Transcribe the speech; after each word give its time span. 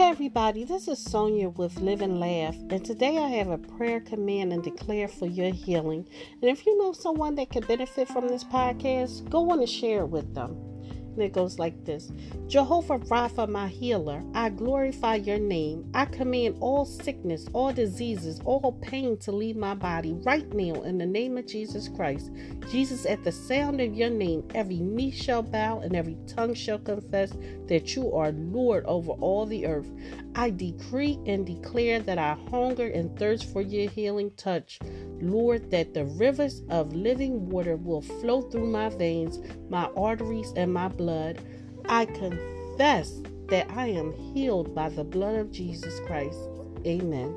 Hey 0.00 0.08
everybody, 0.08 0.64
this 0.64 0.88
is 0.88 0.98
Sonia 0.98 1.50
with 1.50 1.78
Live 1.78 2.00
and 2.00 2.18
Laugh, 2.18 2.56
and 2.70 2.82
today 2.82 3.18
I 3.18 3.28
have 3.28 3.50
a 3.50 3.58
prayer 3.58 4.00
command 4.00 4.50
and 4.50 4.62
declare 4.62 5.06
for 5.06 5.26
your 5.26 5.52
healing. 5.52 6.08
And 6.40 6.50
if 6.50 6.64
you 6.64 6.78
know 6.78 6.92
someone 6.92 7.34
that 7.34 7.50
could 7.50 7.68
benefit 7.68 8.08
from 8.08 8.26
this 8.26 8.42
podcast, 8.42 9.28
go 9.28 9.50
on 9.50 9.58
and 9.58 9.68
share 9.68 10.00
it 10.00 10.08
with 10.08 10.34
them. 10.34 10.56
It 11.18 11.32
goes 11.32 11.58
like 11.58 11.84
this 11.84 12.12
Jehovah 12.46 12.98
Rapha, 12.98 13.48
my 13.48 13.68
healer, 13.68 14.22
I 14.34 14.50
glorify 14.50 15.16
your 15.16 15.38
name. 15.38 15.90
I 15.94 16.04
command 16.04 16.56
all 16.60 16.84
sickness, 16.84 17.46
all 17.52 17.72
diseases, 17.72 18.40
all 18.44 18.78
pain 18.82 19.16
to 19.18 19.32
leave 19.32 19.56
my 19.56 19.74
body 19.74 20.14
right 20.24 20.48
now 20.52 20.82
in 20.82 20.98
the 20.98 21.06
name 21.06 21.36
of 21.36 21.46
Jesus 21.46 21.88
Christ. 21.88 22.30
Jesus, 22.70 23.06
at 23.06 23.24
the 23.24 23.32
sound 23.32 23.80
of 23.80 23.94
your 23.94 24.10
name, 24.10 24.44
every 24.54 24.80
knee 24.80 25.10
shall 25.10 25.42
bow 25.42 25.80
and 25.80 25.96
every 25.96 26.16
tongue 26.26 26.54
shall 26.54 26.78
confess 26.78 27.32
that 27.66 27.94
you 27.94 28.12
are 28.14 28.32
Lord 28.32 28.84
over 28.86 29.12
all 29.12 29.46
the 29.46 29.66
earth. 29.66 29.90
I 30.34 30.50
decree 30.50 31.18
and 31.26 31.46
declare 31.46 32.00
that 32.00 32.18
I 32.18 32.36
hunger 32.50 32.88
and 32.88 33.16
thirst 33.18 33.52
for 33.52 33.62
your 33.62 33.90
healing 33.90 34.30
touch. 34.36 34.78
Lord, 35.22 35.70
that 35.70 35.94
the 35.94 36.04
rivers 36.04 36.62
of 36.68 36.94
living 36.94 37.48
water 37.48 37.76
will 37.76 38.02
flow 38.02 38.42
through 38.42 38.66
my 38.66 38.88
veins, 38.88 39.40
my 39.68 39.90
arteries, 39.96 40.52
and 40.56 40.72
my 40.72 40.88
blood. 40.88 41.40
I 41.88 42.06
confess 42.06 43.20
that 43.48 43.70
I 43.70 43.88
am 43.88 44.12
healed 44.34 44.74
by 44.74 44.88
the 44.88 45.04
blood 45.04 45.36
of 45.36 45.50
Jesus 45.52 45.98
Christ. 46.06 46.38
Amen. 46.86 47.34